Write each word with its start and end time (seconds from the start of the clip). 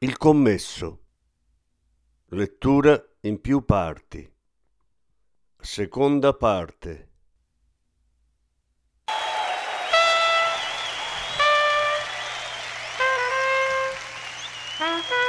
il 0.00 0.18
commesso. 0.18 1.04
Lettura 2.26 3.02
in 3.20 3.40
più 3.40 3.64
parti. 3.64 4.30
Seconda 5.58 6.34
parte. 6.34 7.08
Uh-huh. 14.78 15.14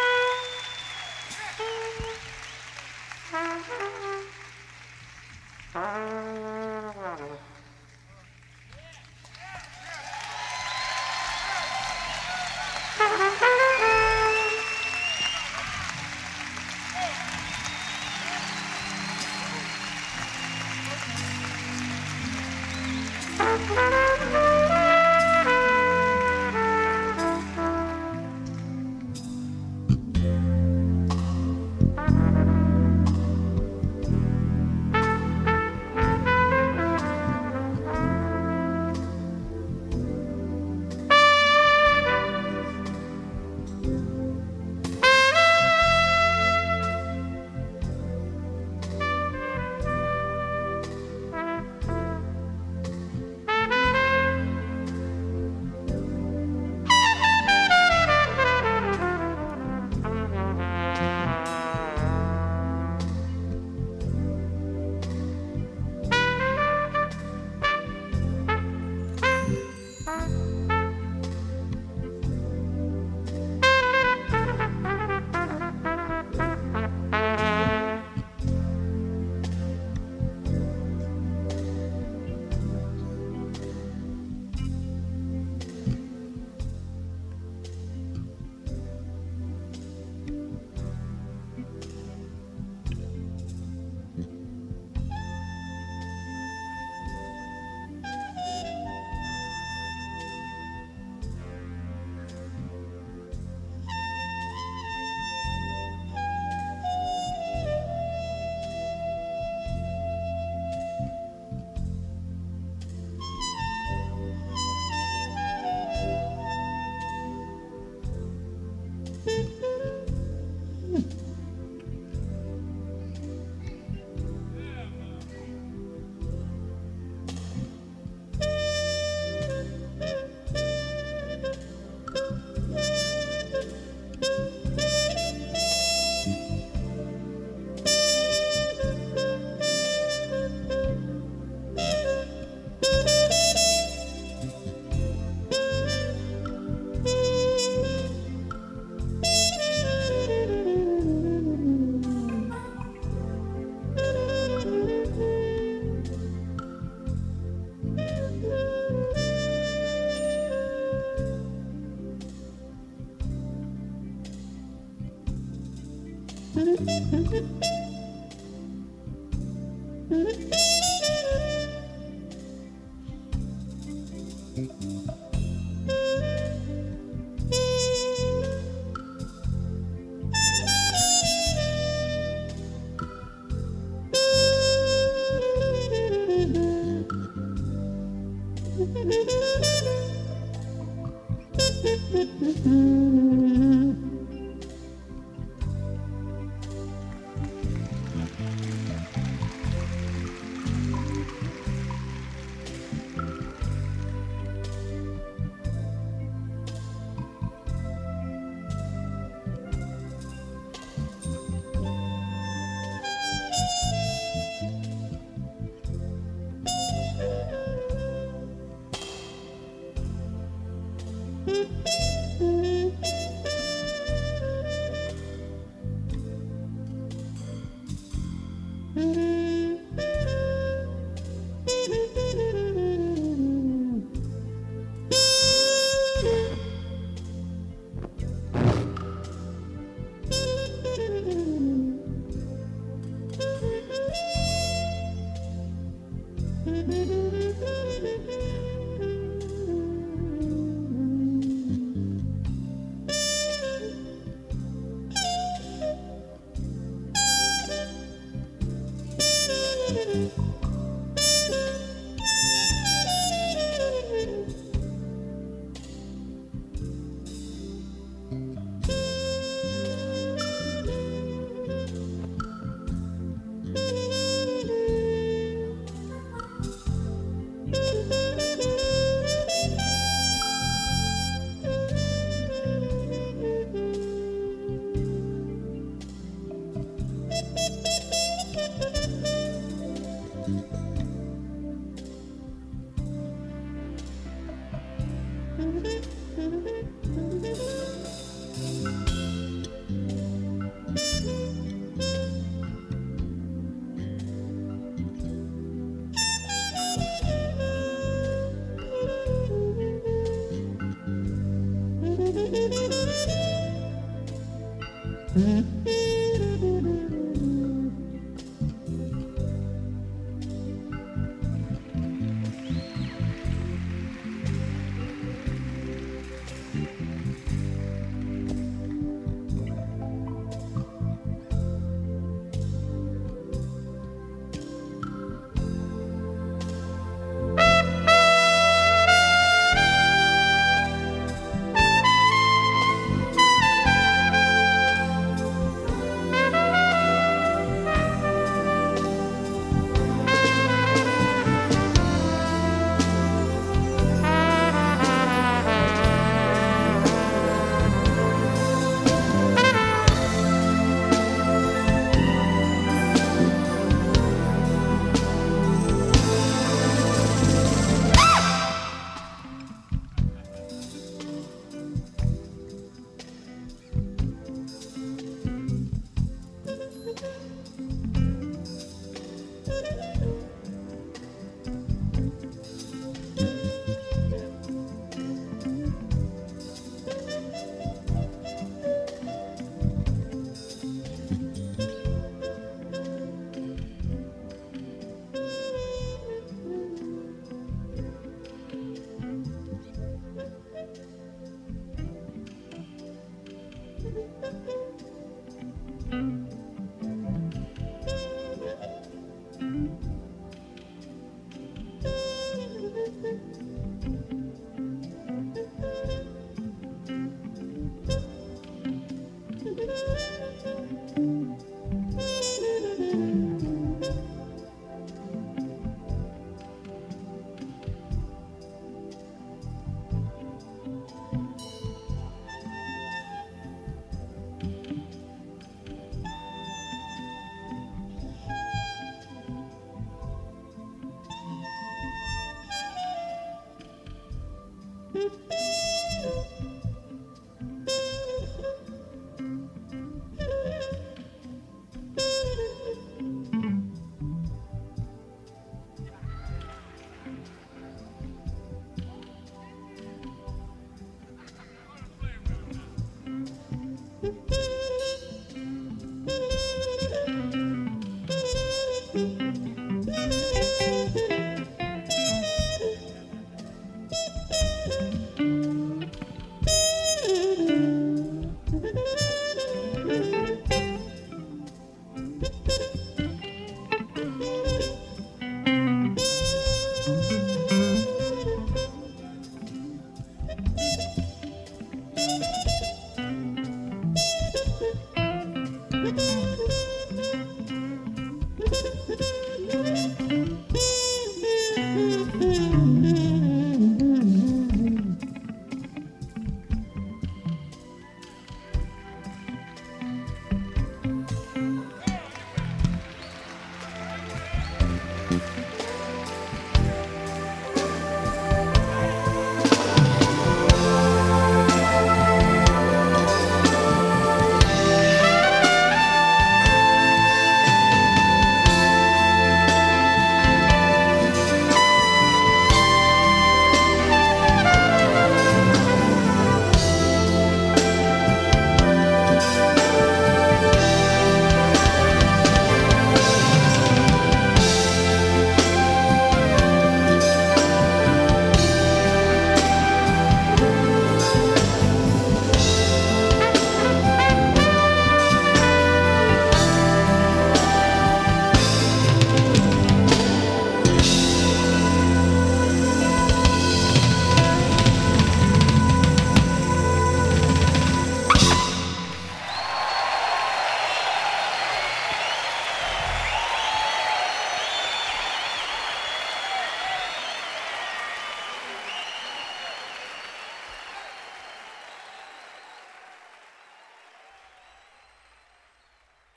Mm-hmm. 170.10 170.68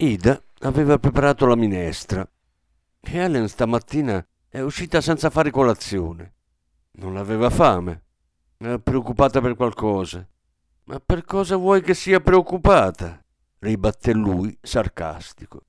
Ida 0.03 0.43
aveva 0.61 0.99
preparato 0.99 1.45
la 1.45 1.57
minestra 1.57 2.27
e 3.01 3.17
Helen 3.19 3.49
stamattina 3.49 4.27
è 4.49 4.61
uscita 4.61 5.03
senza 5.03 5.29
fare 5.29 5.51
colazione. 5.51 6.35
Non 6.93 7.19
aveva 7.19 7.51
fame. 7.51 8.05
Era 8.57 8.79
preoccupata 8.79 9.43
per 9.43 9.57
qualcosa. 9.57 10.27
Ma 10.85 11.01
per 11.01 11.25
cosa 11.25 11.57
vuoi 11.57 11.83
che 11.83 11.93
sia 11.93 12.21
preoccupata? 12.21 13.23
ribatté 13.59 14.15
lui 14.15 14.57
sarcastico, 14.63 15.65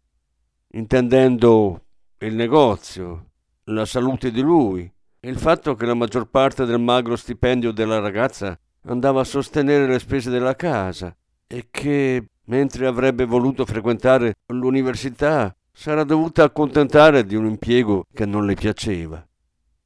intendendo 0.70 1.88
il 2.20 2.34
negozio, 2.34 3.32
la 3.66 3.84
salute 3.84 4.32
di 4.32 4.40
lui, 4.40 4.90
il 5.20 5.38
fatto 5.38 5.76
che 5.76 5.86
la 5.86 5.94
maggior 5.94 6.30
parte 6.30 6.64
del 6.64 6.80
magro 6.80 7.18
stipendio 7.18 7.74
della 7.74 8.00
ragazza 8.00 8.58
andava 8.84 9.20
a 9.20 9.26
sostenere 9.26 9.88
le 9.88 10.00
spese 10.00 10.30
della 10.30 10.56
casa 10.56 11.14
e 11.46 11.68
che 11.70 12.31
mentre 12.46 12.88
avrebbe 12.88 13.26
voluto 13.26 13.66
frequentare 13.66 14.36
l'università, 14.48 15.56
s'era 15.72 16.04
dovuta 16.04 16.44
accontentare 16.44 17.26
di 17.26 17.36
un 17.36 17.46
impiego 17.46 18.06
che 18.14 18.26
non 18.26 18.46
le 18.46 18.56
piaceva. 18.56 19.26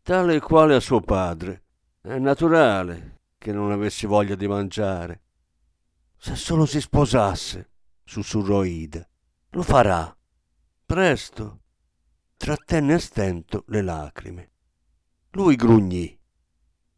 Tale 0.01 0.35
e 0.35 0.39
quale 0.39 0.75
a 0.75 0.79
suo 0.79 1.01
padre. 1.01 1.63
È 2.01 2.17
naturale 2.19 3.21
che 3.37 3.51
non 3.51 3.71
avessi 3.71 4.05
voglia 4.05 4.35
di 4.35 4.47
mangiare. 4.47 5.21
Se 6.17 6.35
solo 6.35 6.65
si 6.65 6.79
sposasse, 6.79 7.69
sussurrò 8.03 8.63
Ida. 8.63 9.07
Lo 9.51 9.61
farà. 9.63 10.15
Presto. 10.85 11.61
Trattenne 12.37 12.93
a 12.93 12.99
stento 12.99 13.63
le 13.67 13.81
lacrime. 13.81 14.51
Lui 15.31 15.55
grugnì. 15.55 16.17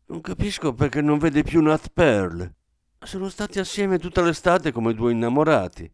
Non 0.07 0.21
capisco 0.21 0.73
perché 0.73 1.01
non 1.01 1.17
vede 1.17 1.43
più 1.43 1.61
Nat 1.61 1.89
Pearl. 1.91 2.55
Sono 2.99 3.29
stati 3.29 3.59
assieme 3.59 3.99
tutta 3.99 4.21
l'estate 4.21 4.71
come 4.71 4.93
due 4.93 5.11
innamorati, 5.11 5.89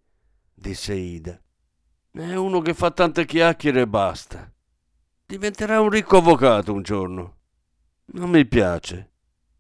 disse 0.54 0.94
Ida. 0.96 1.40
È 2.12 2.36
uno 2.36 2.60
che 2.62 2.74
fa 2.74 2.92
tante 2.92 3.26
chiacchiere 3.26 3.82
e 3.82 3.88
basta. 3.88 4.52
Diventerà 5.26 5.80
un 5.80 5.90
ricco 5.90 6.18
avvocato 6.18 6.74
un 6.74 6.82
giorno. 6.82 7.38
Non 8.14 8.30
mi 8.30 8.46
piace. 8.46 9.12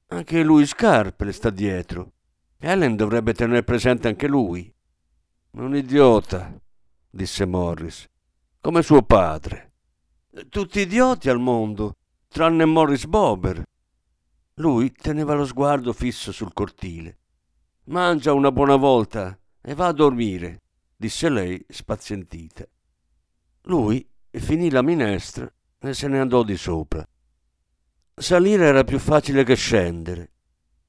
Anche 0.07 0.41
lui 0.41 0.65
Scarpe 0.65 1.25
le 1.25 1.31
sta 1.31 1.49
dietro. 1.49 2.13
Helen 2.57 2.95
dovrebbe 2.95 3.33
tenere 3.33 3.63
presente 3.63 4.07
anche 4.07 4.27
lui. 4.27 4.73
Un 5.51 5.75
idiota, 5.75 6.55
disse 7.09 7.45
Morris, 7.45 8.07
come 8.61 8.81
suo 8.81 9.03
padre. 9.03 9.73
Tutti 10.49 10.79
idioti 10.79 11.29
al 11.29 11.39
mondo, 11.39 11.97
tranne 12.27 12.65
Morris 12.65 13.05
Bober. 13.05 13.63
Lui 14.55 14.91
teneva 14.91 15.33
lo 15.33 15.45
sguardo 15.45 15.93
fisso 15.93 16.31
sul 16.31 16.53
cortile. 16.53 17.17
Mangia 17.85 18.31
una 18.31 18.49
buona 18.49 18.77
volta 18.77 19.37
e 19.61 19.73
va 19.73 19.87
a 19.87 19.91
dormire, 19.91 20.61
disse 20.95 21.27
lei 21.27 21.63
spazientita. 21.67 22.65
Lui 23.63 24.07
finì 24.29 24.69
la 24.69 24.81
minestra 24.81 25.51
e 25.79 25.93
se 25.93 26.07
ne 26.07 26.19
andò 26.19 26.43
di 26.43 26.55
sopra. 26.55 27.05
Salire 28.15 28.67
era 28.67 28.85
più 28.85 28.99
facile 28.99 29.43
che 29.43 29.55
scendere. 29.55 30.31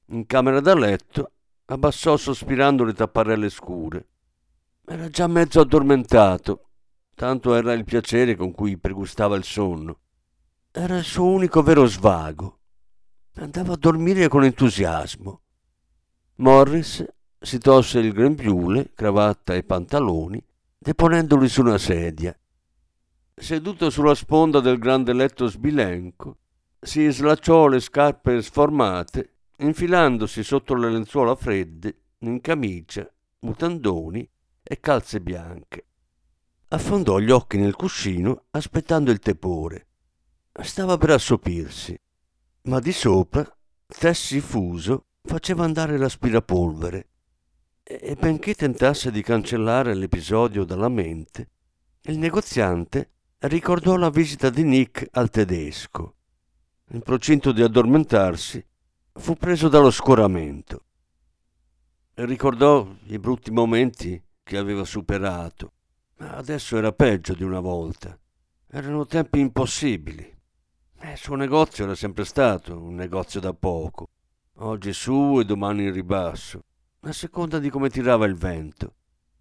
In 0.07 0.25
camera 0.25 0.61
da 0.61 0.73
letto 0.73 1.31
abbassò 1.65 2.15
sospirando 2.15 2.85
le 2.85 2.93
tapparelle 2.93 3.49
scure. 3.49 4.07
Era 4.85 5.09
già 5.09 5.27
mezzo 5.27 5.59
addormentato, 5.59 6.69
tanto 7.13 7.55
era 7.55 7.73
il 7.73 7.83
piacere 7.83 8.37
con 8.37 8.53
cui 8.53 8.77
pregustava 8.77 9.35
il 9.35 9.43
sonno. 9.43 9.99
Era 10.71 10.97
il 10.97 11.03
suo 11.03 11.25
unico 11.25 11.61
vero 11.61 11.87
svago. 11.87 12.59
Andava 13.33 13.73
a 13.73 13.77
dormire 13.77 14.29
con 14.29 14.45
entusiasmo. 14.45 15.41
Morris 16.37 17.05
si 17.39 17.59
tolse 17.59 17.99
il 17.99 18.11
grembiule, 18.11 18.91
cravatta 18.93 19.53
e 19.53 19.63
pantaloni, 19.63 20.43
deponendoli 20.77 21.47
su 21.47 21.61
una 21.61 21.77
sedia. 21.77 22.37
Seduto 23.33 23.89
sulla 23.89 24.15
sponda 24.15 24.59
del 24.59 24.77
grande 24.77 25.13
letto 25.13 25.47
sbilenco, 25.47 26.39
si 26.77 27.09
slacciò 27.09 27.67
le 27.67 27.79
scarpe 27.79 28.41
sformate, 28.41 29.35
infilandosi 29.59 30.43
sotto 30.43 30.75
le 30.75 30.91
lenzuola 30.91 31.35
fredde 31.35 32.01
in 32.19 32.41
camicia, 32.41 33.09
mutandoni 33.39 34.29
e 34.61 34.79
calze 34.81 35.21
bianche. 35.21 35.85
Affondò 36.67 37.19
gli 37.19 37.31
occhi 37.31 37.57
nel 37.57 37.75
cuscino 37.75 38.47
aspettando 38.51 39.09
il 39.09 39.19
tepore. 39.19 39.87
Stava 40.51 40.97
per 40.97 41.11
assopirsi, 41.11 41.97
ma 42.63 42.81
di 42.81 42.91
sopra, 42.91 43.49
tessi 43.87 44.41
fuso, 44.41 45.05
faceva 45.35 45.65
andare 45.65 45.97
l'aspirapolvere 45.97 47.09
e 47.83 48.15
benché 48.17 48.53
tentasse 48.53 49.11
di 49.11 49.21
cancellare 49.21 49.93
l'episodio 49.93 50.63
dalla 50.63 50.87
mente, 50.87 51.49
il 52.03 52.17
negoziante 52.17 53.09
ricordò 53.39 53.97
la 53.97 54.09
visita 54.09 54.49
di 54.49 54.63
Nick 54.63 55.09
al 55.11 55.29
tedesco. 55.29 56.15
In 56.91 57.01
procinto 57.01 57.51
di 57.51 57.61
addormentarsi, 57.61 58.65
fu 59.11 59.35
preso 59.35 59.67
dallo 59.67 59.91
scoramento. 59.91 60.85
Ricordò 62.13 62.87
i 63.07 63.19
brutti 63.19 63.51
momenti 63.51 64.23
che 64.41 64.57
aveva 64.57 64.85
superato, 64.85 65.73
ma 66.19 66.31
adesso 66.35 66.77
era 66.77 66.93
peggio 66.93 67.33
di 67.33 67.43
una 67.43 67.59
volta. 67.59 68.17
Erano 68.69 69.05
tempi 69.05 69.41
impossibili. 69.41 70.33
Eh, 71.01 71.11
il 71.11 71.17
suo 71.17 71.35
negozio 71.35 71.83
era 71.83 71.95
sempre 71.95 72.23
stato 72.23 72.81
un 72.81 72.95
negozio 72.95 73.41
da 73.41 73.53
poco 73.53 74.11
oggi 74.59 74.93
su 74.93 75.39
e 75.39 75.45
domani 75.45 75.83
in 75.83 75.91
ribasso, 75.91 76.61
a 77.01 77.11
seconda 77.11 77.59
di 77.59 77.69
come 77.69 77.89
tirava 77.89 78.25
il 78.25 78.35
vento. 78.35 78.93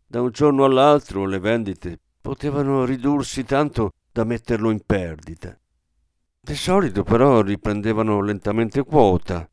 Da 0.06 0.20
un 0.20 0.30
giorno 0.30 0.64
all'altro 0.64 1.26
le 1.26 1.38
vendite 1.38 1.98
potevano 2.20 2.84
ridursi 2.84 3.44
tanto 3.44 3.92
da 4.10 4.24
metterlo 4.24 4.70
in 4.70 4.80
perdita. 4.84 5.58
Di 6.40 6.54
solito 6.54 7.02
però 7.02 7.40
riprendevano 7.40 8.20
lentamente 8.20 8.82
quota. 8.82 9.48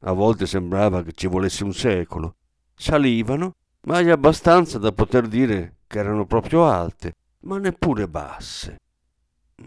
A 0.00 0.12
volte 0.12 0.46
sembrava 0.46 1.02
che 1.02 1.12
ci 1.12 1.26
volesse 1.26 1.64
un 1.64 1.72
secolo. 1.72 2.36
Salivano, 2.74 3.56
mai 3.82 4.10
abbastanza 4.10 4.78
da 4.78 4.92
poter 4.92 5.26
dire 5.26 5.78
che 5.86 5.98
erano 5.98 6.26
proprio 6.26 6.66
alte, 6.66 7.14
ma 7.40 7.58
neppure 7.58 8.06
basse. 8.06 8.78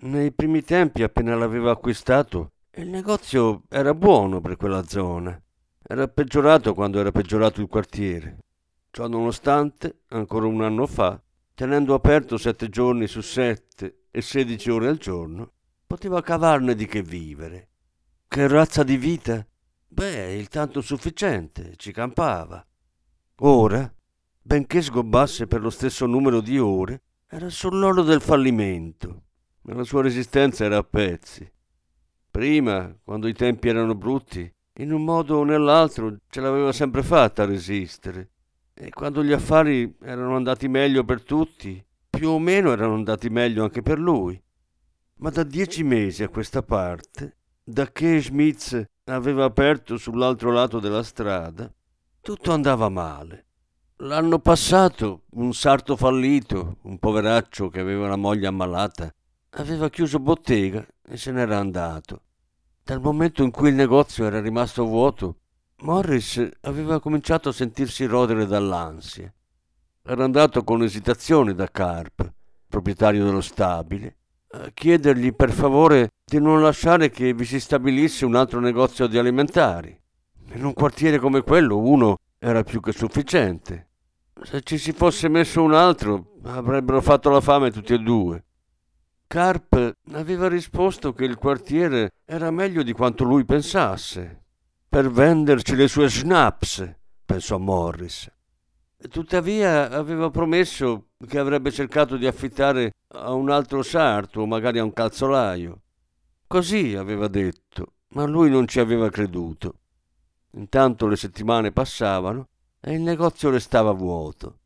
Nei 0.02 0.32
primi 0.32 0.64
tempi, 0.64 1.04
appena 1.04 1.36
l'aveva 1.36 1.72
acquistato, 1.72 2.52
il 2.82 2.90
negozio 2.90 3.64
era 3.68 3.94
buono 3.94 4.40
per 4.40 4.56
quella 4.56 4.84
zona. 4.84 5.38
Era 5.82 6.08
peggiorato 6.08 6.74
quando 6.74 7.00
era 7.00 7.12
peggiorato 7.12 7.60
il 7.60 7.68
quartiere. 7.68 8.38
Ciò 8.90 9.08
nonostante, 9.08 10.04
ancora 10.10 10.46
un 10.46 10.64
anno 10.64 10.88
fa, 10.88 11.22
tenendo 11.54 11.94
aperto 11.94 12.38
sette 12.38 12.70
giorni 12.70 13.08
su 13.08 13.22
sette 13.22 14.06
e 14.12 14.22
sedici 14.22 14.70
ore 14.70 14.88
al 14.88 14.98
giorno, 14.98 15.52
poteva 15.86 16.22
cavarne 16.22 16.74
di 16.74 16.86
che 16.86 17.02
vivere. 17.02 17.70
Che 18.28 18.48
razza 18.48 18.84
di 18.84 18.96
vita? 18.96 19.46
Beh, 19.88 20.36
il 20.36 20.48
tanto 20.48 20.82
sufficiente, 20.82 21.74
ci 21.76 21.92
campava. 21.92 22.66
Ora, 23.42 23.94
benché 24.42 24.82
sgobbasse 24.82 25.48
per 25.48 25.62
lo 25.62 25.70
stesso 25.70 26.06
numero 26.06 26.40
di 26.40 26.58
ore, 26.58 27.02
era 27.28 27.50
sull'oro 27.50 28.04
del 28.04 28.22
fallimento, 28.22 29.24
la 29.64 29.84
sua 29.84 30.02
resistenza 30.02 30.64
era 30.64 30.78
a 30.78 30.84
pezzi. 30.84 31.50
Prima, 32.32 32.96
quando 33.04 33.28
i 33.28 33.34
tempi 33.34 33.70
erano 33.70 33.96
brutti, 33.96 34.52
in 34.80 34.94
un 34.94 35.04
modo 35.04 35.38
o 35.38 35.44
nell'altro 35.44 36.18
ce 36.30 36.42
l'aveva 36.42 36.72
sempre 36.72 37.04
fatta 37.04 37.44
a 37.44 37.48
resistere. 37.48 38.30
E 38.74 38.92
quando 38.92 39.24
gli 39.24 39.34
affari 39.34 39.98
erano 40.02 40.36
andati 40.36 40.68
meglio 40.68 41.04
per 41.04 41.24
tutti, 41.24 41.84
più 42.10 42.30
o 42.30 42.40
meno 42.40 42.72
erano 42.72 42.94
andati 42.94 43.30
meglio 43.30 43.64
anche 43.64 43.82
per 43.82 44.00
lui. 44.00 44.42
Ma 45.16 45.30
da 45.32 45.44
dieci 45.44 45.84
mesi 45.84 46.24
a 46.24 46.30
questa 46.30 46.62
parte, 46.62 47.38
da 47.64 47.92
che 47.92 48.22
Schmitz 48.22 48.82
aveva 49.06 49.46
aperto 49.46 49.98
sull'altro 49.98 50.52
lato 50.52 50.80
della 50.80 51.04
strada, 51.04 51.70
tutto 52.22 52.52
andava 52.52 52.90
male. 52.90 53.48
L'anno 53.98 54.40
passato 54.40 55.24
un 55.32 55.54
sarto 55.54 55.98
fallito, 55.98 56.78
un 56.84 57.00
poveraccio 57.00 57.68
che 57.68 57.82
aveva 57.82 58.06
una 58.06 58.16
moglie 58.16 58.48
ammalata, 58.48 59.14
aveva 59.52 59.90
chiuso 59.90 60.20
bottega 60.20 60.86
e 61.10 61.18
se 61.18 61.32
n'era 61.32 61.58
andato. 61.58 62.22
Dal 62.84 63.02
momento 63.02 63.44
in 63.44 63.52
cui 63.52 63.70
il 63.70 63.76
negozio 63.76 64.26
era 64.26 64.40
rimasto 64.40 64.86
vuoto, 64.86 65.38
Morris 65.82 66.48
aveva 66.62 67.00
cominciato 67.00 67.50
a 67.50 67.54
sentirsi 67.54 68.06
rodere 68.06 68.46
dall'ansia. 68.46 69.34
Era 70.04 70.24
andato 70.24 70.64
con 70.64 70.84
esitazione 70.84 71.54
da 71.54 71.68
Carp, 71.70 72.32
proprietario 72.68 73.26
dello 73.26 73.42
stabile, 73.42 74.18
a 74.52 74.70
chiedergli 74.74 75.34
per 75.34 75.52
favore 75.52 76.10
di 76.26 76.40
non 76.40 76.62
lasciare 76.62 77.10
che 77.10 77.34
vi 77.34 77.46
si 77.46 77.60
stabilisse 77.60 78.26
un 78.26 78.36
altro 78.36 78.60
negozio 78.60 79.08
di 79.08 79.18
alimentari. 79.18 79.98
In 80.54 80.66
un 80.66 80.74
quartiere 80.74 81.20
come 81.20 81.42
quello 81.42 81.78
uno 81.78 82.18
era 82.40 82.64
più 82.64 82.80
che 82.80 82.92
sufficiente. 82.92 83.88
Se 84.42 84.62
ci 84.62 84.78
si 84.78 84.94
fosse 84.94 85.28
messo 85.28 85.62
un 85.62 85.74
altro 85.74 86.38
avrebbero 86.44 87.02
fatto 87.02 87.30
la 87.30 87.42
fame 87.42 87.72
tutti 87.72 87.94
e 87.94 88.00
due. 88.00 88.44
Carp 89.30 89.94
aveva 90.14 90.48
risposto 90.48 91.14
che 91.14 91.24
il 91.24 91.36
quartiere 91.36 92.14
era 92.26 92.50
meglio 92.50 92.82
di 92.82 92.94
quanto 92.94 93.24
lui 93.24 93.46
pensasse. 93.46 94.46
Per 94.90 95.12
venderci 95.12 95.76
le 95.76 95.88
sue 95.88 96.10
schnapps, 96.10 96.96
pensò 97.26 97.60
Morris. 97.60 98.28
Tuttavia 99.08 99.92
aveva 99.92 100.32
promesso 100.32 101.10
che 101.28 101.38
avrebbe 101.38 101.70
cercato 101.70 102.18
di 102.18 102.26
affittare 102.26 102.94
a 103.10 103.32
un 103.34 103.52
altro 103.52 103.84
sarto 103.84 104.42
o 104.42 104.48
magari 104.48 104.80
a 104.80 104.84
un 104.84 104.94
calzolaio. 104.94 105.82
Così 106.48 106.96
aveva 106.96 107.28
detto, 107.28 107.98
ma 108.14 108.26
lui 108.26 108.50
non 108.50 108.66
ci 108.68 108.80
aveva 108.80 109.12
creduto. 109.12 109.76
Intanto 110.54 111.06
le 111.06 111.16
settimane 111.16 111.72
passavano 111.72 112.48
e 112.80 112.96
il 112.96 113.02
negozio 113.02 113.52
restava 113.52 113.92
vuoto. 113.92 114.58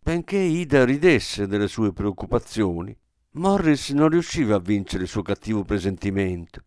Benché 0.00 0.36
Ida 0.36 0.84
ridesse 0.84 1.46
delle 1.46 1.68
sue 1.68 1.92
preoccupazioni, 1.92 2.92
Morris 3.34 3.90
non 3.90 4.08
riusciva 4.08 4.56
a 4.56 4.60
vincere 4.60 5.04
il 5.04 5.08
suo 5.08 5.22
cattivo 5.22 5.62
presentimento, 5.62 6.62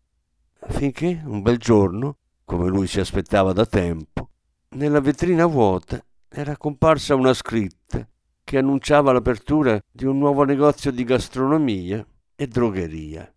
finché 0.68 1.20
un 1.22 1.42
bel 1.42 1.58
giorno, 1.58 2.16
come 2.42 2.68
lui 2.68 2.86
si 2.86 3.00
aspettava 3.00 3.52
da 3.52 3.66
tempo, 3.66 4.30
nella 4.70 5.00
vetrina 5.00 5.44
vuota 5.44 6.02
era 6.26 6.56
comparsa 6.56 7.14
una 7.16 7.34
scritta 7.34 8.08
che 8.42 8.56
annunciava 8.56 9.12
l'apertura 9.12 9.78
di 9.92 10.06
un 10.06 10.16
nuovo 10.16 10.44
negozio 10.44 10.90
di 10.90 11.04
gastronomia 11.04 12.04
e 12.34 12.46
drogheria. 12.46 13.30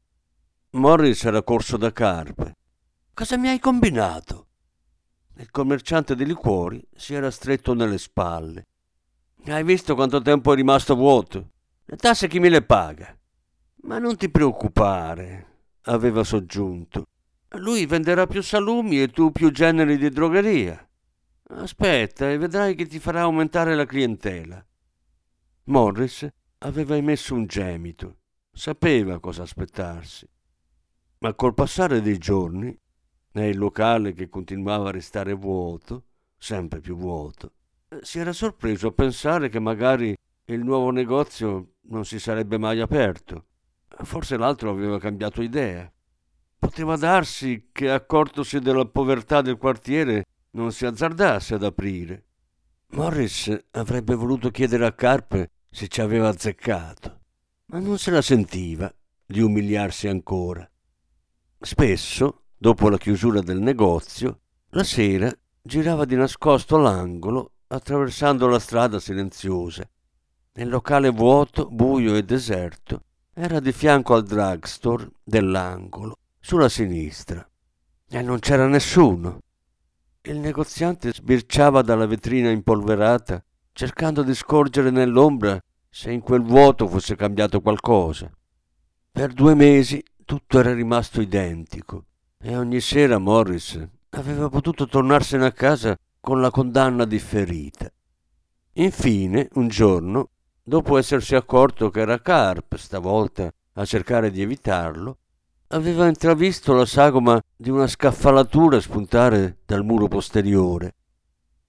Morris 0.72 1.26
era 1.26 1.44
corso 1.44 1.76
da 1.76 1.92
Carpe. 1.92 2.56
Cosa 3.14 3.36
mi 3.36 3.50
hai 3.50 3.60
combinato? 3.60 4.48
Il 5.36 5.52
commerciante 5.52 6.16
di 6.16 6.26
liquori 6.26 6.82
si 6.96 7.14
era 7.14 7.30
stretto 7.30 7.74
nelle 7.74 7.98
spalle. 7.98 8.68
Hai 9.48 9.66
visto 9.66 9.96
quanto 9.96 10.22
tempo 10.22 10.54
è 10.54 10.56
rimasto 10.56 10.96
vuoto? 10.96 11.50
Le 11.84 11.96
tasse 11.98 12.28
chi 12.28 12.40
me 12.40 12.50
le 12.50 12.64
paga? 12.64 13.17
Ma 13.88 14.00
non 14.00 14.18
ti 14.18 14.30
preoccupare, 14.30 15.60
aveva 15.84 16.26
soggiunto. 16.26 17.06
Lui 17.52 17.86
venderà 17.86 18.28
più 18.28 18.42
salumi 18.42 19.02
e 19.02 19.08
tu 19.08 19.32
più 19.32 19.50
generi 19.50 19.98
di 19.98 20.10
drogheria. 20.10 20.86
Aspetta 21.52 22.30
e 22.30 22.38
vedrai 22.38 22.76
che 22.76 22.86
ti 22.86 23.00
farà 23.00 23.22
aumentare 23.22 23.76
la 23.76 23.86
clientela. 23.86 24.62
Morris 25.68 26.28
aveva 26.58 26.98
emesso 26.98 27.34
un 27.34 27.46
gemito. 27.46 28.18
Sapeva 28.52 29.22
cosa 29.22 29.44
aspettarsi. 29.44 30.28
Ma 31.20 31.34
col 31.34 31.54
passare 31.54 32.02
dei 32.02 32.18
giorni, 32.18 32.78
nel 33.32 33.58
locale 33.58 34.12
che 34.12 34.28
continuava 34.28 34.90
a 34.90 34.92
restare 34.92 35.32
vuoto, 35.32 36.08
sempre 36.38 36.82
più 36.82 36.98
vuoto, 36.98 37.54
si 38.02 38.20
era 38.20 38.34
sorpreso 38.34 38.88
a 38.88 38.92
pensare 38.92 39.48
che 39.48 39.60
magari 39.60 40.14
il 40.44 40.60
nuovo 40.62 40.90
negozio 40.90 41.76
non 41.84 42.04
si 42.04 42.20
sarebbe 42.20 42.58
mai 42.58 42.82
aperto 42.82 43.46
Forse 44.04 44.38
l'altro 44.38 44.70
aveva 44.70 45.00
cambiato 45.00 45.42
idea. 45.42 45.92
Poteva 46.60 46.96
darsi 46.98 47.70
che, 47.72 47.90
accortosi 47.90 48.60
della 48.60 48.86
povertà 48.86 49.42
del 49.42 49.58
quartiere, 49.58 50.26
non 50.52 50.72
si 50.72 50.86
azzardasse 50.86 51.56
ad 51.56 51.64
aprire. 51.64 52.26
Morris 52.92 53.56
avrebbe 53.72 54.16
voluto 54.16 54.50
chiedere 54.50 54.86
a 54.86 54.94
Carpe 54.94 55.52
se 55.70 55.88
ci 55.88 56.02
aveva 56.02 56.30
azzeccato, 56.30 57.20
ma 57.68 57.80
non 57.80 57.98
se 57.98 58.12
la 58.12 58.22
sentiva 58.22 58.92
di 59.26 59.42
umiliarsi 59.42 60.08
ancora. 60.08 60.68
Spesso, 61.60 62.44
dopo 62.56 62.90
la 62.90 62.98
chiusura 62.98 63.42
del 63.42 63.60
negozio, 63.60 64.40
la 64.70 64.84
sera 64.84 65.32
girava 65.62 66.06
di 66.06 66.16
nascosto 66.16 66.78
l'angolo 66.78 67.52
attraversando 67.68 68.48
la 68.48 68.60
strada 68.60 69.00
silenziosa. 69.00 69.88
Nel 70.54 70.70
locale 70.70 71.10
vuoto, 71.10 71.68
buio 71.68 72.16
e 72.16 72.24
deserto, 72.24 73.04
era 73.40 73.60
di 73.60 73.72
fianco 73.72 74.16
al 74.16 74.24
drugstore 74.24 75.12
dell'angolo, 75.24 76.18
sulla 76.40 76.70
sinistra, 76.70 77.48
e 78.10 78.22
non 78.24 78.40
c'era 78.40 78.66
nessuno. 78.66 79.42
Il 80.24 80.40
negoziante 80.40 81.14
sbirciava 81.14 81.84
dalla 81.84 82.08
vetrina 82.08 82.50
impolverata, 82.50 83.44
cercando 83.74 84.24
di 84.24 84.34
scorgere 84.34 84.90
nell'ombra 84.90 85.62
se 85.88 86.12
in 86.12 86.22
quel 86.22 86.42
vuoto 86.42 86.88
fosse 86.88 87.16
cambiato 87.16 87.62
qualcosa. 87.62 88.28
Per 89.12 89.34
due 89.34 89.54
mesi 89.54 90.04
tutto 90.26 90.58
era 90.58 90.74
rimasto 90.74 91.22
identico 91.22 92.06
e 92.40 92.58
ogni 92.58 92.82
sera 92.82 93.20
Morris 93.20 93.88
aveva 94.10 94.50
potuto 94.50 94.88
tornarsene 94.88 95.46
a 95.46 95.52
casa 95.52 95.96
con 96.20 96.42
la 96.42 96.50
condanna 96.50 97.06
differita. 97.06 97.88
Infine, 98.74 99.48
un 99.54 99.68
giorno, 99.68 100.30
dopo 100.68 100.98
essersi 100.98 101.34
accorto 101.34 101.90
che 101.90 102.02
era 102.02 102.22
Carp 102.22 102.76
stavolta 102.76 103.50
a 103.76 103.86
cercare 103.86 104.30
di 104.30 104.42
evitarlo, 104.42 105.18
aveva 105.68 106.08
intravisto 106.08 106.74
la 106.74 106.86
sagoma 106.86 107.42
di 107.56 107.70
una 107.70 107.88
scaffalatura 107.88 108.82
spuntare 108.82 109.60
dal 109.66 109.86
muro 109.86 110.10
posteriore. 110.10 110.96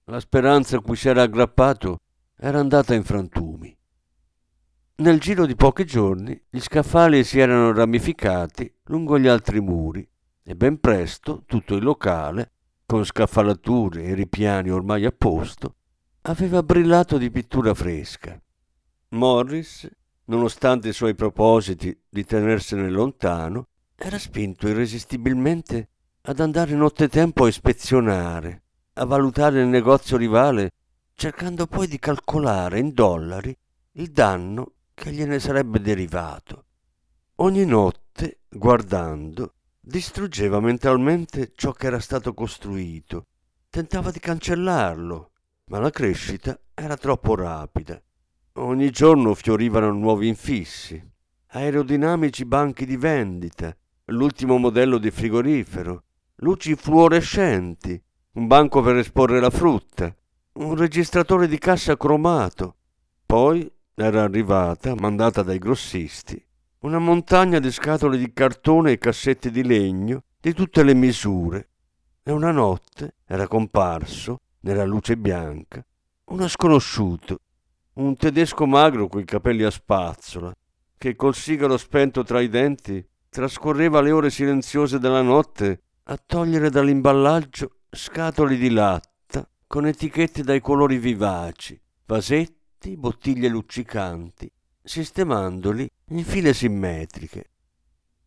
La 0.05 0.19
speranza 0.19 0.75
a 0.75 0.81
cui 0.81 0.97
si 0.97 1.07
era 1.07 1.21
aggrappato 1.21 2.01
era 2.35 2.59
andata 2.59 2.93
in 2.93 3.05
frantumi. 3.05 3.73
Nel 4.95 5.19
giro 5.21 5.45
di 5.45 5.55
pochi 5.55 5.85
giorni 5.85 6.37
gli 6.49 6.59
scaffali 6.59 7.23
si 7.23 7.39
erano 7.39 7.71
ramificati 7.71 8.69
lungo 8.87 9.17
gli 9.17 9.27
altri 9.27 9.61
muri 9.61 10.05
e 10.43 10.55
ben 10.57 10.77
presto 10.77 11.43
tutto 11.45 11.75
il 11.75 11.83
locale, 11.83 12.51
con 12.85 13.05
scaffalature 13.05 14.03
e 14.03 14.13
ripiani 14.13 14.69
ormai 14.69 15.05
a 15.05 15.13
posto, 15.17 15.75
aveva 16.23 16.61
brillato 16.63 17.17
di 17.17 17.31
pittura 17.31 17.73
fresca. 17.73 18.37
Morris, 19.11 19.89
nonostante 20.25 20.89
i 20.89 20.93
suoi 20.93 21.15
propositi 21.15 21.97
di 22.07 22.23
tenersene 22.23 22.89
lontano, 22.89 23.69
era 23.95 24.19
spinto 24.19 24.67
irresistibilmente 24.67 25.89
ad 26.21 26.39
andare 26.39 26.75
nottetempo 26.75 27.45
a 27.45 27.47
ispezionare, 27.47 28.63
a 28.93 29.05
valutare 29.05 29.61
il 29.61 29.67
negozio 29.67 30.15
rivale, 30.15 30.73
cercando 31.15 31.65
poi 31.65 31.87
di 31.87 31.97
calcolare 31.97 32.77
in 32.77 32.93
dollari 32.93 33.55
il 33.93 34.11
danno 34.11 34.73
che 34.93 35.11
gliene 35.11 35.39
sarebbe 35.39 35.79
derivato. 35.79 36.65
Ogni 37.37 37.65
notte, 37.65 38.41
guardando, 38.47 39.55
distruggeva 39.79 40.59
mentalmente 40.59 41.51
ciò 41.55 41.71
che 41.71 41.87
era 41.87 41.99
stato 41.99 42.35
costruito, 42.35 43.25
tentava 43.69 44.11
di 44.11 44.19
cancellarlo, 44.19 45.31
ma 45.65 45.79
la 45.79 45.89
crescita 45.89 46.59
era 46.75 46.95
troppo 46.95 47.33
rapida. 47.33 47.99
Ogni 48.61 48.89
giorno 48.89 49.35
fiorivano 49.35 49.89
nuovi 49.93 50.27
infissi, 50.27 51.01
aerodinamici 51.51 52.43
banchi 52.43 52.85
di 52.85 52.97
vendita, 52.97 53.73
l'ultimo 54.07 54.57
modello 54.57 54.97
di 54.97 55.11
frigorifero, 55.11 56.03
luci 56.39 56.75
fluorescenti, 56.75 57.99
un 58.33 58.47
banco 58.47 58.81
per 58.81 58.97
esporre 58.97 59.39
la 59.39 59.49
frutta, 59.49 60.13
un 60.55 60.75
registratore 60.75 61.47
di 61.47 61.57
cassa 61.57 61.95
cromato. 61.95 62.75
Poi 63.25 63.71
era 63.95 64.23
arrivata, 64.23 64.93
mandata 64.93 65.41
dai 65.41 65.57
grossisti, 65.57 66.45
una 66.79 66.99
montagna 66.99 67.59
di 67.59 67.71
scatole 67.71 68.17
di 68.17 68.33
cartone 68.33 68.91
e 68.91 68.97
cassetti 68.97 69.51
di 69.51 69.63
legno 69.63 70.23
di 70.37 70.51
tutte 70.51 70.83
le 70.83 70.93
misure. 70.93 71.69
E 72.21 72.33
una 72.33 72.51
notte 72.51 73.15
era 73.25 73.47
comparso, 73.47 74.41
nella 74.61 74.83
luce 74.83 75.15
bianca, 75.15 75.81
uno 76.25 76.47
sconosciuto, 76.49 77.39
un 77.99 78.15
tedesco 78.15 78.65
magro 78.65 79.07
coi 79.07 79.25
capelli 79.25 79.63
a 79.63 79.69
spazzola, 79.69 80.55
che 80.97 81.15
col 81.15 81.35
sigaro 81.35 81.77
spento 81.77 82.23
tra 82.23 82.39
i 82.39 82.47
denti 82.47 83.05
trascorreva 83.29 83.99
le 84.01 84.11
ore 84.11 84.29
silenziose 84.29 84.99
della 84.99 85.21
notte 85.21 85.81
a 86.03 86.17
togliere 86.17 86.69
dall'imballaggio 86.69 87.79
scatole 87.89 88.55
di 88.55 88.69
latta 88.69 89.47
con 89.67 89.85
etichette 89.85 90.43
dai 90.43 90.61
colori 90.61 90.97
vivaci, 90.97 91.79
vasetti, 92.05 92.95
bottiglie 92.95 93.49
luccicanti, 93.49 94.49
sistemandoli 94.81 95.89
in 96.11 96.23
file 96.23 96.53
simmetriche. 96.53 97.49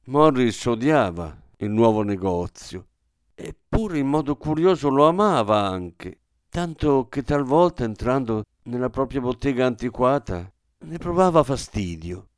Morris 0.04 0.66
odiava 0.66 1.34
il 1.56 1.70
nuovo 1.70 2.02
negozio, 2.02 2.88
eppure 3.34 3.98
in 3.98 4.06
modo 4.06 4.36
curioso 4.36 4.90
lo 4.90 5.08
amava 5.08 5.66
anche, 5.66 6.18
tanto 6.50 7.08
che 7.08 7.22
talvolta 7.22 7.84
entrando 7.84 8.44
nella 8.64 8.90
propria 8.90 9.20
bottega 9.20 9.66
antiquata 9.66 10.50
ne 10.78 10.98
provava 10.98 11.42
fastidio. 11.42 12.28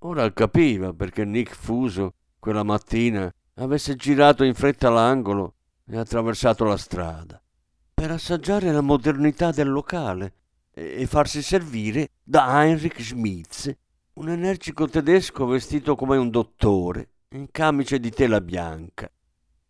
Ora 0.00 0.30
capiva 0.32 0.92
perché 0.92 1.24
Nick 1.24 1.54
Fuso 1.54 2.14
quella 2.38 2.62
mattina 2.62 3.32
avesse 3.54 3.96
girato 3.96 4.44
in 4.44 4.54
fretta 4.54 4.90
l'angolo 4.90 5.54
e 5.86 5.96
attraversato 5.96 6.64
la 6.64 6.76
strada 6.76 7.40
per 7.94 8.10
assaggiare 8.10 8.70
la 8.72 8.80
modernità 8.80 9.50
del 9.50 9.70
locale 9.70 10.34
e 10.72 11.06
farsi 11.06 11.40
servire 11.40 12.10
da 12.22 12.60
Heinrich 12.60 13.00
Schmitz, 13.00 13.72
un 14.14 14.28
energico 14.28 14.88
tedesco 14.88 15.46
vestito 15.46 15.94
come 15.94 16.16
un 16.16 16.28
dottore, 16.28 17.10
in 17.30 17.50
camice 17.50 18.00
di 18.00 18.10
tela 18.10 18.40
bianca. 18.40 19.10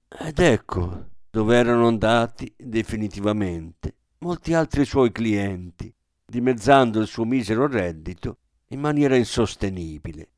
Ed 0.09 0.39
ecco 0.39 1.11
dove 1.31 1.57
erano 1.57 1.87
andati 1.87 2.53
definitivamente 2.57 3.97
molti 4.25 4.55
altri 4.55 4.87
suoi 4.87 5.13
clienti, 5.13 5.95
dimezzando 6.25 6.99
il 6.99 7.07
suo 7.07 7.27
misero 7.27 7.67
reddito 7.67 8.39
in 8.69 8.81
maniera 8.81 9.17
insostenibile. 9.17 10.31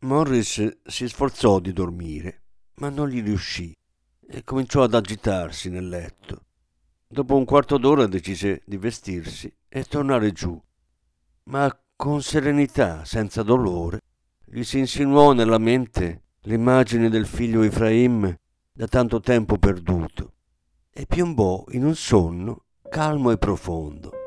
Morris 0.00 0.80
si 0.84 1.08
sforzò 1.08 1.58
di 1.58 1.72
dormire, 1.72 2.42
ma 2.74 2.90
non 2.90 3.08
gli 3.08 3.22
riuscì 3.22 3.74
e 4.28 4.44
cominciò 4.44 4.82
ad 4.82 4.92
agitarsi 4.92 5.70
nel 5.70 5.88
letto. 5.88 6.44
Dopo 7.08 7.34
un 7.34 7.46
quarto 7.46 7.78
d'ora 7.78 8.06
decise 8.06 8.60
di 8.66 8.76
vestirsi 8.76 9.50
e 9.70 9.84
tornare 9.84 10.32
giù, 10.32 10.60
ma 11.44 11.74
con 11.96 12.20
serenità, 12.20 13.06
senza 13.06 13.42
dolore, 13.42 14.00
gli 14.44 14.64
si 14.64 14.78
insinuò 14.78 15.32
nella 15.32 15.58
mente 15.58 16.24
l'immagine 16.40 17.08
del 17.08 17.24
figlio 17.24 17.62
Efraim 17.62 18.38
da 18.70 18.86
tanto 18.86 19.18
tempo 19.20 19.56
perduto 19.56 20.34
e 20.90 21.06
piombò 21.06 21.64
in 21.70 21.84
un 21.86 21.94
sonno 21.94 22.64
calmo 22.92 23.32
e 23.32 23.38
profondo. 23.38 24.21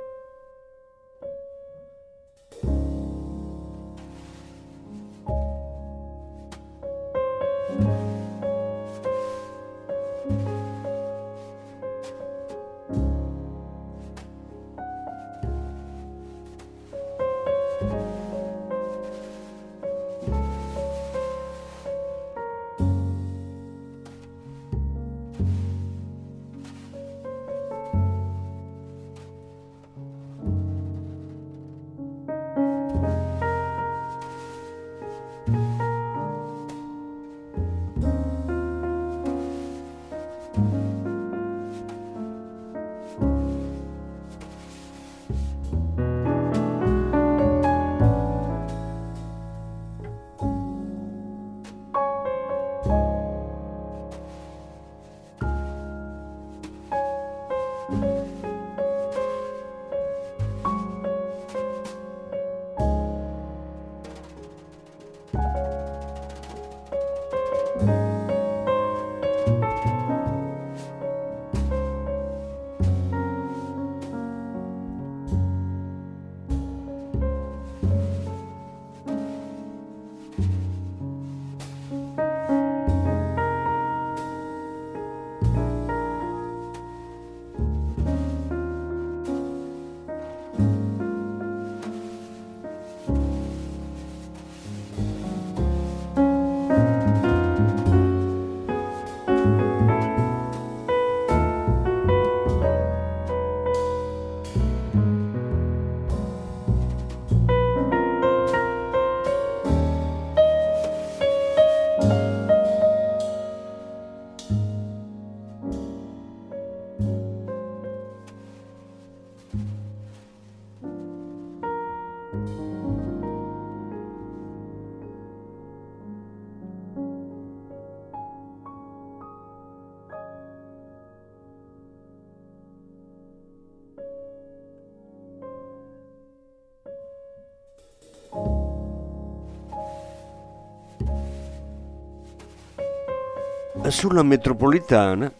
Sulla 143.95 144.23
metropolitana, 144.23 145.33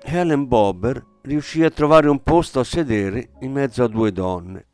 Helen 0.00 0.46
Bobber 0.46 1.04
riuscì 1.22 1.64
a 1.64 1.70
trovare 1.70 2.08
un 2.08 2.22
posto 2.22 2.60
a 2.60 2.64
sedere 2.64 3.30
in 3.40 3.50
mezzo 3.50 3.82
a 3.82 3.88
due 3.88 4.12
donne. 4.12 4.66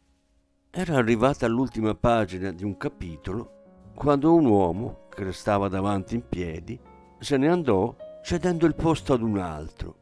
Era 0.70 0.98
arrivata 0.98 1.46
all'ultima 1.46 1.94
pagina 1.94 2.52
di 2.52 2.62
un 2.62 2.76
capitolo 2.76 3.92
quando 3.94 4.34
un 4.34 4.44
uomo, 4.44 5.08
che 5.08 5.24
restava 5.24 5.68
davanti 5.68 6.14
in 6.14 6.28
piedi, 6.28 6.78
se 7.18 7.38
ne 7.38 7.48
andò 7.48 7.96
cedendo 8.22 8.66
il 8.66 8.74
posto 8.74 9.14
ad 9.14 9.22
un 9.22 9.38
altro. 9.38 9.96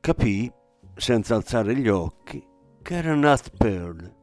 Capì, 0.00 0.50
senza 0.94 1.34
alzare 1.34 1.74
gli 1.74 1.88
occhi, 1.88 2.42
che 2.80 2.94
era 2.94 3.14
Nat 3.16 3.50
Pearl. 3.56 4.14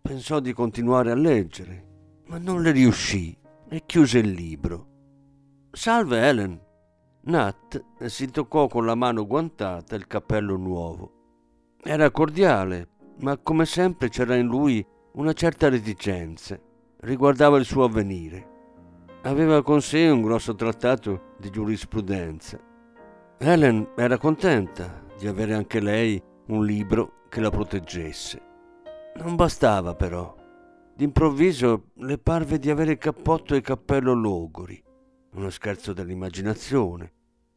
Pensò 0.00 0.40
di 0.40 0.54
continuare 0.54 1.10
a 1.10 1.16
leggere, 1.16 1.86
ma 2.28 2.38
non 2.38 2.62
le 2.62 2.70
riuscì 2.70 3.36
e 3.68 3.82
chiuse 3.84 4.18
il 4.18 4.30
libro. 4.30 4.86
Salve 5.70 6.18
Helen. 6.18 6.63
Nat 7.26 7.82
si 8.04 8.30
toccò 8.30 8.66
con 8.66 8.84
la 8.84 8.94
mano 8.94 9.26
guantata 9.26 9.96
il 9.96 10.06
cappello 10.06 10.56
nuovo. 10.56 11.12
Era 11.82 12.10
cordiale, 12.10 12.88
ma 13.20 13.38
come 13.38 13.64
sempre 13.64 14.10
c'era 14.10 14.34
in 14.36 14.46
lui 14.46 14.86
una 15.12 15.32
certa 15.32 15.70
reticenza. 15.70 16.60
Riguardava 17.00 17.56
il 17.56 17.64
suo 17.64 17.84
avvenire. 17.84 18.50
Aveva 19.22 19.62
con 19.62 19.80
sé 19.80 20.06
un 20.10 20.20
grosso 20.20 20.54
trattato 20.54 21.36
di 21.38 21.48
giurisprudenza. 21.48 22.60
Helen 23.38 23.92
era 23.96 24.18
contenta 24.18 25.02
di 25.18 25.26
avere 25.26 25.54
anche 25.54 25.80
lei 25.80 26.22
un 26.48 26.62
libro 26.66 27.22
che 27.30 27.40
la 27.40 27.48
proteggesse. 27.48 28.42
Non 29.16 29.34
bastava 29.34 29.94
però. 29.94 30.34
D'improvviso 30.94 31.86
le 31.94 32.18
parve 32.18 32.58
di 32.58 32.68
avere 32.68 32.98
cappotto 32.98 33.54
e 33.54 33.62
cappello 33.62 34.12
logori, 34.12 34.83
uno 35.34 35.50
scherzo 35.50 35.92
dell'immaginazione, 35.92 37.12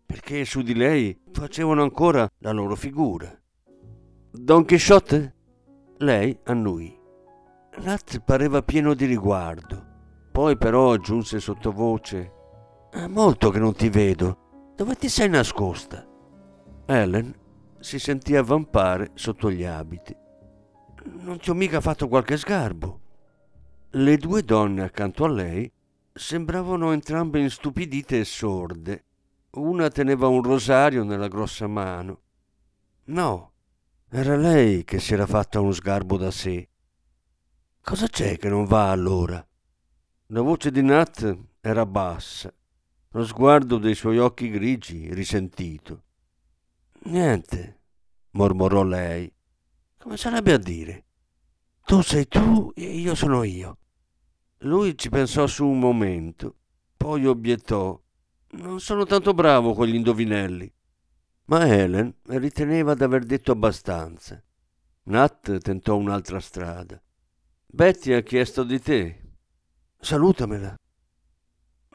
perché 0.06 0.46
su 0.46 0.62
di 0.62 0.74
lei 0.74 1.20
facevano 1.32 1.84
ancora 1.84 2.28
la 2.40 2.52
loro 2.52 2.76
figura. 2.76 3.32
Don 4.32 4.66
Chisciotte? 4.66 5.36
Lei 5.98 6.38
annui. 6.44 6.96
Nat 7.80 8.20
pareva 8.22 8.64
pieno 8.64 8.94
di 8.94 9.06
riguardo. 9.06 9.86
Poi 10.32 10.58
però 10.58 10.94
aggiunse 10.94 11.40
sottovoce: 11.40 12.32
È 12.92 13.06
molto 13.08 13.50
che 13.50 13.60
non 13.60 13.74
ti 13.74 13.90
vedo. 13.90 14.74
Dove 14.76 14.96
ti 14.96 15.10
sei 15.10 15.30
nascosta? 15.30 16.06
Ellen 16.86 17.34
si 17.80 18.00
sentì 18.00 18.36
avvampare 18.36 19.12
sotto 19.14 19.52
gli 19.52 19.64
abiti. 19.64 20.16
Non 21.20 21.40
ti 21.40 21.50
ho 21.50 21.54
mica 21.54 21.82
fatto 21.82 22.08
qualche 22.08 22.38
sgarbo. 22.38 23.00
Le 23.92 24.18
due 24.18 24.42
donne 24.42 24.84
accanto 24.84 25.24
a 25.24 25.30
lei 25.30 25.72
sembravano 26.18 26.92
entrambe 26.92 27.40
instupidite 27.40 28.20
e 28.20 28.26
sorde. 28.26 29.06
Una 29.52 29.90
teneva 29.90 30.28
un 30.28 30.44
rosario 30.44 31.04
nella 31.04 31.28
grossa 31.28 31.68
mano. 31.68 32.22
No, 33.06 33.54
era 34.10 34.36
lei 34.36 34.84
che 34.84 35.00
si 35.00 35.14
era 35.14 35.26
fatta 35.26 35.60
uno 35.60 35.72
sgarbo 35.72 36.18
da 36.18 36.32
sé. 36.32 36.70
Cosa 37.82 38.08
c'è 38.08 38.38
che 38.38 38.50
non 38.50 38.66
va 38.66 38.92
allora? 38.92 39.46
La 40.28 40.42
voce 40.42 40.72
di 40.72 40.82
Nat 40.82 41.38
era 41.62 41.86
bassa, 41.86 42.54
lo 43.12 43.26
sguardo 43.26 43.78
dei 43.78 43.96
suoi 43.96 44.18
occhi 44.18 44.50
grigi 44.50 45.14
risentito. 45.14 46.04
Niente, 47.04 47.80
mormorò 48.32 48.84
lei. 48.84 49.34
Come 49.98 50.18
sarebbe 50.18 50.54
a 50.54 50.58
dire? 50.58 51.06
Tu 51.86 52.02
sei 52.02 52.28
tu 52.28 52.72
e 52.76 52.84
io 52.84 53.16
sono 53.16 53.44
io. 53.44 53.78
Lui 54.62 54.98
ci 54.98 55.10
pensò 55.10 55.46
su 55.46 55.68
un 55.68 55.80
momento, 55.80 56.56
poi 56.98 57.26
obiettò. 57.26 58.00
Non 58.50 58.80
sono 58.80 59.06
tanto 59.06 59.34
bravo 59.34 59.74
con 59.74 59.88
gli 59.88 59.96
indovinelli. 59.96 60.72
Ma 61.46 61.68
Helen 61.68 62.14
riteneva 62.28 62.94
d'aver 62.94 63.24
detto 63.24 63.52
abbastanza. 63.52 64.42
Nat 65.04 65.60
tentò 65.60 65.96
un'altra 65.96 66.40
strada. 66.40 67.02
Betty 67.66 68.14
ha 68.14 68.22
chiesto 68.22 68.64
di 68.64 68.82
te. 68.82 69.22
Salutamela. 70.00 70.76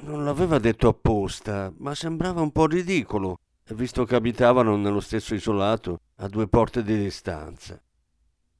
Non 0.02 0.24
l'aveva 0.24 0.58
detto 0.58 0.88
apposta, 0.88 1.72
ma 1.78 1.94
sembrava 1.94 2.40
un 2.40 2.52
po' 2.52 2.66
ridicolo 2.66 3.38
visto 3.74 4.04
che 4.04 4.14
abitavano 4.14 4.76
nello 4.76 5.00
stesso 5.00 5.34
isolato 5.34 6.00
a 6.16 6.28
due 6.28 6.48
porte 6.48 6.82
di 6.82 6.96
distanza. 6.96 7.80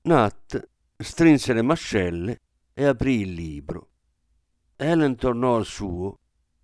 Nat 0.03 0.69
strinse 0.97 1.53
le 1.53 1.63
mascelle 1.63 2.41
e 2.73 2.85
aprì 2.85 3.21
il 3.21 3.33
libro. 3.33 3.92
Helen 4.83 5.17
tornò 5.17 5.57
al 5.57 5.65
suo, 5.65 6.19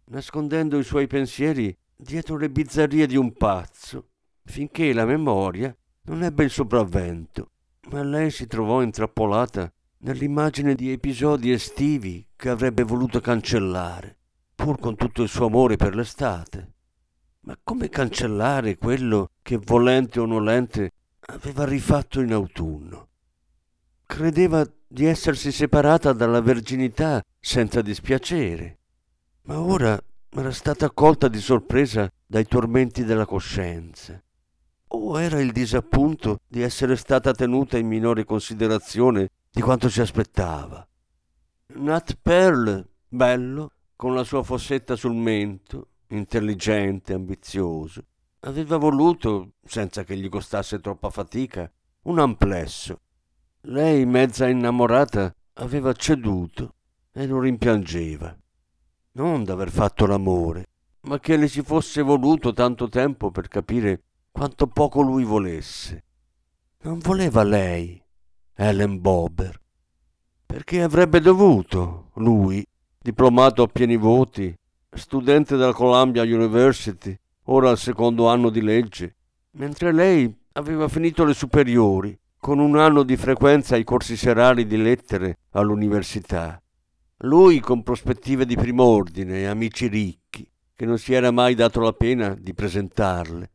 nascondendo 0.06 0.78
i 0.78 0.84
suoi 0.84 1.06
pensieri 1.06 1.76
dietro 1.96 2.36
le 2.36 2.50
bizzarrie 2.50 3.06
di 3.06 3.16
un 3.16 3.32
pazzo, 3.32 4.10
finché 4.44 4.92
la 4.92 5.04
memoria 5.04 5.74
non 6.02 6.22
ebbe 6.22 6.44
il 6.44 6.50
sopravvento, 6.50 7.50
ma 7.90 8.02
lei 8.02 8.30
si 8.30 8.46
trovò 8.46 8.82
intrappolata 8.82 9.72
nell'immagine 10.00 10.74
di 10.74 10.90
episodi 10.90 11.50
estivi 11.50 12.26
che 12.36 12.48
avrebbe 12.48 12.82
voluto 12.82 13.20
cancellare, 13.20 14.16
pur 14.54 14.78
con 14.78 14.96
tutto 14.96 15.22
il 15.22 15.28
suo 15.28 15.46
amore 15.46 15.76
per 15.76 15.94
l'estate. 15.94 16.72
Ma 17.40 17.58
come 17.62 17.88
cancellare 17.88 18.76
quello 18.76 19.30
che, 19.42 19.56
volente 19.56 20.20
o 20.20 20.26
nolente, 20.26 20.92
aveva 21.20 21.64
rifatto 21.64 22.20
in 22.20 22.32
autunno? 22.32 23.08
Credeva 24.04 24.64
di 24.88 25.04
essersi 25.04 25.52
separata 25.52 26.12
dalla 26.12 26.40
verginità 26.40 27.22
senza 27.38 27.82
dispiacere, 27.82 28.78
ma 29.42 29.60
ora 29.60 30.00
era 30.30 30.50
stata 30.50 30.90
colta 30.90 31.28
di 31.28 31.40
sorpresa 31.40 32.10
dai 32.26 32.46
tormenti 32.46 33.04
della 33.04 33.26
coscienza. 33.26 34.20
O 34.88 35.20
era 35.20 35.40
il 35.40 35.52
disappunto 35.52 36.38
di 36.48 36.62
essere 36.62 36.96
stata 36.96 37.32
tenuta 37.32 37.76
in 37.76 37.86
minore 37.86 38.24
considerazione 38.24 39.28
di 39.50 39.60
quanto 39.60 39.90
si 39.90 40.00
aspettava? 40.00 40.86
Nat 41.74 42.16
Pearl, 42.22 42.86
bello, 43.06 43.72
con 43.94 44.14
la 44.14 44.24
sua 44.24 44.42
fossetta 44.42 44.96
sul 44.96 45.14
mento, 45.14 45.88
intelligente, 46.08 47.12
ambizioso. 47.12 48.02
Aveva 48.40 48.78
voluto, 48.78 49.52
senza 49.64 50.04
che 50.04 50.16
gli 50.16 50.28
costasse 50.28 50.80
troppa 50.80 51.10
fatica, 51.10 51.70
un 52.02 52.18
amplesso. 52.18 53.00
Lei, 53.70 54.06
mezza 54.06 54.48
innamorata, 54.48 55.30
aveva 55.56 55.92
ceduto 55.92 56.76
e 57.12 57.26
lo 57.26 57.38
rimpiangeva. 57.38 58.34
Non 59.12 59.44
d'aver 59.44 59.70
fatto 59.70 60.06
l'amore, 60.06 60.68
ma 61.02 61.20
che 61.20 61.36
le 61.36 61.48
ci 61.48 61.60
fosse 61.60 62.00
voluto 62.00 62.54
tanto 62.54 62.88
tempo 62.88 63.30
per 63.30 63.48
capire 63.48 64.04
quanto 64.30 64.68
poco 64.68 65.02
lui 65.02 65.22
volesse. 65.22 66.04
Non 66.84 66.98
voleva 67.00 67.42
lei, 67.42 68.02
Helen 68.54 69.02
Bober, 69.02 69.60
perché 70.46 70.80
avrebbe 70.80 71.20
dovuto, 71.20 72.12
lui, 72.14 72.64
diplomato 72.98 73.62
a 73.64 73.66
pieni 73.66 73.98
voti, 73.98 74.54
studente 74.92 75.56
della 75.56 75.74
Columbia 75.74 76.22
University, 76.22 77.14
ora 77.44 77.68
al 77.68 77.76
secondo 77.76 78.28
anno 78.28 78.48
di 78.48 78.62
legge, 78.62 79.16
mentre 79.52 79.92
lei 79.92 80.34
aveva 80.52 80.88
finito 80.88 81.22
le 81.24 81.34
superiori, 81.34 82.18
con 82.38 82.58
un 82.58 82.78
anno 82.78 83.02
di 83.02 83.16
frequenza 83.16 83.74
ai 83.74 83.84
corsi 83.84 84.16
serali 84.16 84.66
di 84.66 84.76
lettere 84.76 85.38
all'università. 85.50 86.62
Lui 87.22 87.60
con 87.60 87.82
prospettive 87.82 88.46
di 88.46 88.56
prim'ordine 88.56 89.40
e 89.40 89.46
amici 89.46 89.88
ricchi, 89.88 90.48
che 90.74 90.86
non 90.86 90.98
si 90.98 91.12
era 91.12 91.32
mai 91.32 91.54
dato 91.54 91.80
la 91.80 91.92
pena 91.92 92.34
di 92.38 92.54
presentarle. 92.54 93.50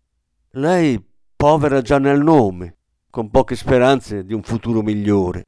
Lei 0.51 1.01
povera 1.35 1.81
già 1.81 1.97
nel 1.97 2.21
nome, 2.21 2.77
con 3.09 3.29
poche 3.29 3.55
speranze 3.55 4.25
di 4.25 4.33
un 4.33 4.43
futuro 4.43 4.81
migliore. 4.81 5.45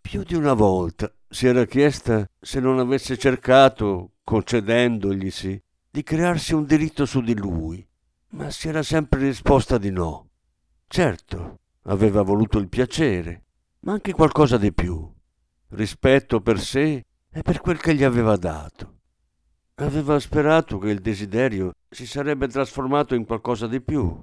Più 0.00 0.22
di 0.22 0.34
una 0.34 0.54
volta 0.54 1.12
si 1.28 1.46
era 1.46 1.66
chiesta 1.66 2.26
se 2.40 2.60
non 2.60 2.78
avesse 2.78 3.18
cercato 3.18 4.12
concedendoglisi 4.24 5.62
di 5.90 6.02
crearsi 6.02 6.54
un 6.54 6.64
diritto 6.64 7.04
su 7.04 7.20
di 7.20 7.36
lui, 7.36 7.86
ma 8.30 8.50
si 8.50 8.68
era 8.68 8.82
sempre 8.82 9.20
risposta 9.20 9.78
di 9.78 9.90
no. 9.90 10.28
Certo, 10.86 11.60
aveva 11.84 12.22
voluto 12.22 12.58
il 12.58 12.68
piacere, 12.68 13.44
ma 13.80 13.92
anche 13.92 14.12
qualcosa 14.12 14.56
di 14.56 14.72
più, 14.72 15.10
rispetto 15.70 16.40
per 16.40 16.60
sé 16.60 17.04
e 17.30 17.42
per 17.42 17.60
quel 17.60 17.78
che 17.78 17.94
gli 17.94 18.04
aveva 18.04 18.36
dato. 18.36 18.98
Aveva 19.76 20.18
sperato 20.18 20.78
che 20.78 20.90
il 20.90 21.00
desiderio 21.00 21.72
si 21.88 22.06
sarebbe 22.06 22.46
trasformato 22.46 23.14
in 23.14 23.24
qualcosa 23.24 23.66
di 23.66 23.80
più. 23.80 24.20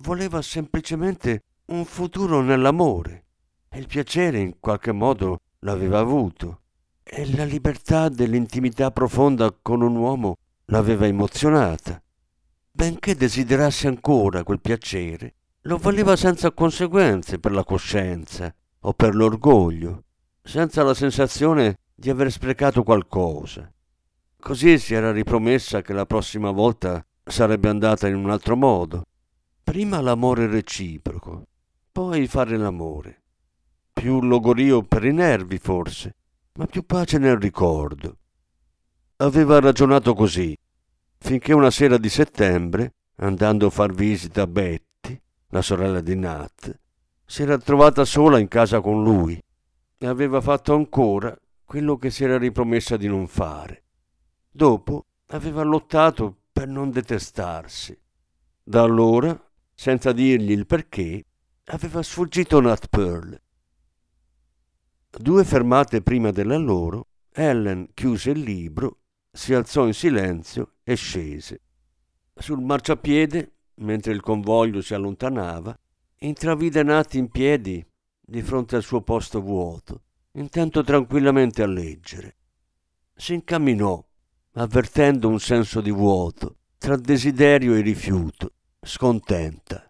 Voleva 0.00 0.42
semplicemente 0.42 1.42
un 1.66 1.84
futuro 1.84 2.42
nell'amore 2.42 3.24
e 3.68 3.78
il 3.78 3.86
piacere 3.86 4.38
in 4.38 4.60
qualche 4.60 4.92
modo 4.92 5.40
l'aveva 5.60 5.98
avuto 5.98 6.60
e 7.02 7.34
la 7.34 7.44
libertà 7.44 8.08
dell'intimità 8.08 8.90
profonda 8.90 9.54
con 9.60 9.80
un 9.82 9.96
uomo 9.96 10.36
l'aveva 10.66 11.06
emozionata. 11.06 12.00
Benché 12.70 13.14
desiderasse 13.14 13.88
ancora 13.88 14.44
quel 14.44 14.60
piacere, 14.60 15.34
lo 15.62 15.76
voleva 15.76 16.16
senza 16.16 16.50
conseguenze 16.50 17.38
per 17.38 17.52
la 17.52 17.62
coscienza 17.62 18.52
o 18.80 18.92
per 18.94 19.14
l'orgoglio, 19.14 20.04
senza 20.42 20.82
la 20.82 20.94
sensazione 20.94 21.78
di 21.94 22.10
aver 22.10 22.32
sprecato 22.32 22.82
qualcosa. 22.82 23.72
Così 24.40 24.76
si 24.78 24.94
era 24.94 25.12
ripromessa 25.12 25.82
che 25.82 25.92
la 25.92 26.04
prossima 26.04 26.50
volta 26.50 27.04
sarebbe 27.22 27.68
andata 27.68 28.08
in 28.08 28.16
un 28.16 28.30
altro 28.30 28.56
modo. 28.56 29.04
Prima 29.62 30.00
l'amore 30.00 30.48
reciproco, 30.48 31.46
poi 31.92 32.26
fare 32.26 32.56
l'amore. 32.56 33.20
Più 33.92 34.20
logorio 34.20 34.82
per 34.82 35.04
i 35.04 35.12
nervi, 35.12 35.58
forse, 35.58 36.16
ma 36.54 36.66
più 36.66 36.84
pace 36.84 37.18
nel 37.18 37.38
ricordo. 37.38 38.16
Aveva 39.18 39.60
ragionato 39.60 40.12
così, 40.14 40.56
finché 41.18 41.52
una 41.52 41.70
sera 41.70 41.98
di 41.98 42.08
settembre, 42.08 42.94
andando 43.16 43.66
a 43.66 43.70
far 43.70 43.92
visita 43.92 44.42
a 44.42 44.46
Betty, 44.48 44.91
la 45.52 45.62
sorella 45.62 46.00
di 46.00 46.16
Nat, 46.16 46.80
si 47.24 47.42
era 47.42 47.58
trovata 47.58 48.04
sola 48.06 48.38
in 48.38 48.48
casa 48.48 48.80
con 48.80 49.02
lui 49.02 49.38
e 49.98 50.06
aveva 50.06 50.40
fatto 50.40 50.74
ancora 50.74 51.38
quello 51.64 51.96
che 51.96 52.10
si 52.10 52.24
era 52.24 52.38
ripromessa 52.38 52.96
di 52.96 53.06
non 53.06 53.26
fare. 53.26 53.84
Dopo 54.50 55.06
aveva 55.28 55.62
lottato 55.62 56.44
per 56.52 56.68
non 56.68 56.90
detestarsi. 56.90 57.98
Da 58.62 58.82
allora, 58.82 59.38
senza 59.74 60.12
dirgli 60.12 60.52
il 60.52 60.66
perché, 60.66 61.24
aveva 61.66 62.02
sfuggito 62.02 62.60
Nat 62.60 62.88
Pearl. 62.88 63.40
Due 65.10 65.44
fermate 65.44 66.00
prima 66.00 66.30
della 66.30 66.56
loro, 66.56 67.08
Ellen 67.30 67.90
chiuse 67.92 68.30
il 68.30 68.40
libro, 68.40 69.00
si 69.30 69.52
alzò 69.52 69.86
in 69.86 69.94
silenzio 69.94 70.76
e 70.82 70.94
scese. 70.94 71.60
Sul 72.34 72.62
marciapiede, 72.62 73.52
mentre 73.82 74.12
il 74.12 74.20
convoglio 74.20 74.80
si 74.80 74.94
allontanava, 74.94 75.78
intravide 76.20 76.82
Nat 76.82 77.14
in 77.14 77.28
piedi 77.28 77.84
di 78.20 78.42
fronte 78.42 78.76
al 78.76 78.82
suo 78.82 79.02
posto 79.02 79.40
vuoto, 79.40 80.02
intento 80.32 80.82
tranquillamente 80.82 81.62
a 81.62 81.66
leggere. 81.66 82.36
Si 83.14 83.34
incamminò, 83.34 84.02
avvertendo 84.54 85.28
un 85.28 85.38
senso 85.38 85.80
di 85.80 85.90
vuoto, 85.90 86.56
tra 86.78 86.96
desiderio 86.96 87.74
e 87.74 87.80
rifiuto, 87.80 88.52
scontenta. 88.80 89.86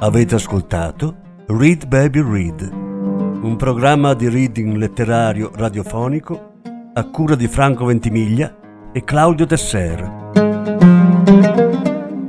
Avete 0.00 0.34
ascoltato 0.34 1.16
Read 1.46 1.86
Baby 1.86 2.22
Read, 2.22 2.60
un 2.70 3.56
programma 3.56 4.14
di 4.14 4.28
reading 4.28 4.76
letterario 4.76 5.50
radiofonico 5.54 6.57
a 6.98 7.04
cura 7.10 7.36
di 7.36 7.46
Franco 7.46 7.84
Ventimiglia 7.84 8.90
e 8.92 9.04
Claudio 9.04 9.46
Tesser. 9.46 10.32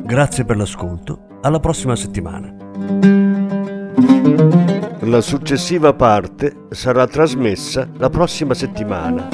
Grazie 0.03 0.45
per 0.45 0.57
l'ascolto, 0.57 1.39
alla 1.41 1.59
prossima 1.59 1.95
settimana. 1.95 2.53
La 4.99 5.21
successiva 5.21 5.93
parte 5.93 6.67
sarà 6.69 7.07
trasmessa 7.07 7.89
la 7.97 8.11
prossima 8.11 8.53
settimana. 8.53 9.29